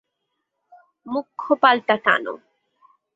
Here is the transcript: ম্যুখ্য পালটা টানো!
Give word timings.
ম্যুখ্য 1.05 1.47
পালটা 1.61 1.95
টানো! 2.05 2.33